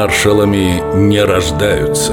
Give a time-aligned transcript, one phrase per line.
[0.00, 2.12] Маршалами не рождаются.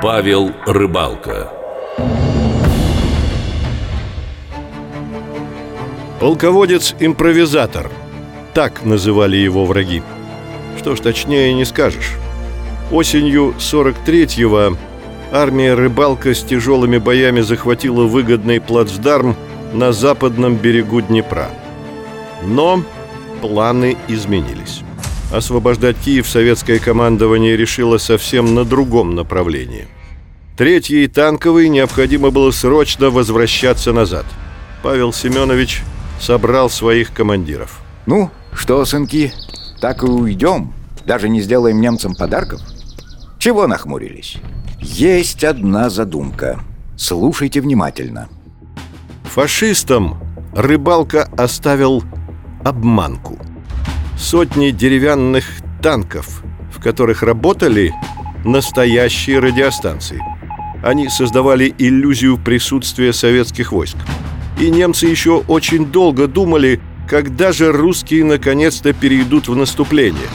[0.00, 1.50] Павел Рыбалка
[6.20, 7.90] Полководец-импровизатор
[8.54, 10.04] Так называли его враги
[10.78, 12.12] Что ж, точнее не скажешь
[12.92, 14.76] Осенью 43-го
[15.32, 19.34] армия Рыбалка с тяжелыми боями захватила выгодный плацдарм
[19.72, 21.50] на западном берегу Днепра.
[22.42, 22.82] Но
[23.40, 24.82] планы изменились.
[25.32, 29.86] Освобождать Киев советское командование решило совсем на другом направлении.
[30.56, 34.26] Третьей танковой необходимо было срочно возвращаться назад.
[34.82, 35.82] Павел Семенович
[36.20, 37.80] собрал своих командиров.
[38.06, 39.32] Ну, что, сынки,
[39.80, 40.72] так и уйдем?
[41.04, 42.60] Даже не сделаем немцам подарков?
[43.38, 44.38] Чего нахмурились?
[44.80, 46.60] Есть одна задумка.
[46.96, 48.28] Слушайте внимательно.
[49.24, 50.18] Фашистам
[50.52, 52.02] рыбалка оставил
[52.64, 53.38] обманку.
[54.16, 55.44] Сотни деревянных
[55.82, 56.42] танков,
[56.72, 57.92] в которых работали
[58.44, 60.22] настоящие радиостанции.
[60.82, 63.96] Они создавали иллюзию присутствия советских войск.
[64.60, 70.28] И немцы еще очень долго думали, когда же русские наконец-то перейдут в наступление.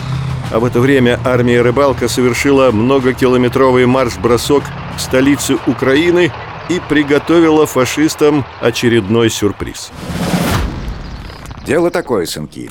[0.52, 4.64] А в это время армия Рыбалка совершила многокилометровый марш-бросок
[4.96, 6.32] к столице Украины
[6.70, 9.92] и приготовила фашистам очередной сюрприз.
[11.66, 12.70] Дело такое, сынки.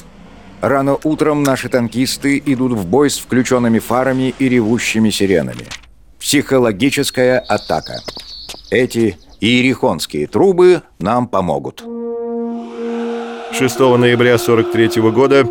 [0.60, 5.66] Рано утром наши танкисты идут в бой с включенными фарами и ревущими сиренами.
[6.20, 8.00] Психологическая атака.
[8.70, 11.82] Эти иерихонские трубы нам помогут.
[13.52, 15.44] 6 ноября 43 года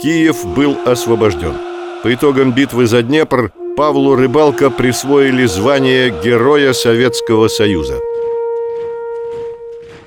[0.00, 1.54] Киев был освобожден.
[2.02, 7.98] По итогам битвы за Днепр Павлу Рыбалка присвоили звание Героя Советского Союза.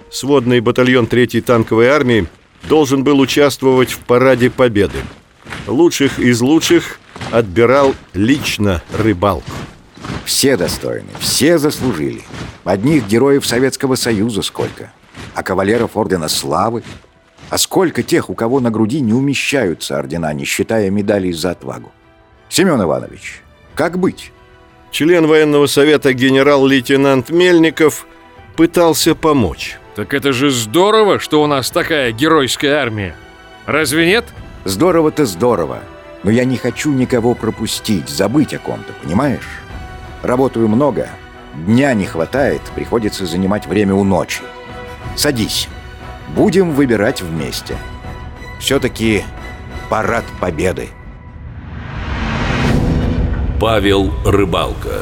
[0.10, 2.28] Сводный батальон 3-й танковой армии
[2.64, 4.98] должен был участвовать в параде Победы.
[5.68, 7.00] Лучших из лучших
[7.32, 9.52] отбирал лично Рыбалку.
[10.26, 12.22] Все достойны, все заслужили.
[12.64, 14.92] Одних героев Советского Союза сколько,
[15.34, 16.84] а кавалеров Ордена Славы.
[17.50, 21.94] А сколько тех, у кого на груди не умещаются ордена, не считая медалей за отвагу.
[22.50, 23.42] Семен Иванович,
[23.74, 24.34] как быть?
[24.92, 28.06] Член военного совета генерал-лейтенант Мельников
[28.58, 29.78] пытался помочь.
[29.98, 33.16] Так это же здорово, что у нас такая геройская армия.
[33.66, 34.26] Разве нет?
[34.64, 35.80] Здорово-то здорово.
[36.22, 39.48] Но я не хочу никого пропустить, забыть о ком-то, понимаешь?
[40.22, 41.10] Работаю много,
[41.56, 44.44] дня не хватает, приходится занимать время у ночи.
[45.16, 45.68] Садись.
[46.36, 47.76] Будем выбирать вместе.
[48.60, 49.24] Все-таки
[49.90, 50.90] парад победы.
[53.60, 55.02] Павел Рыбалка